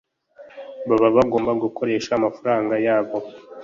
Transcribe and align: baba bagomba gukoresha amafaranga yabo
baba 0.87 1.07
bagomba 1.17 1.51
gukoresha 1.63 2.11
amafaranga 2.13 2.75
yabo 2.85 3.17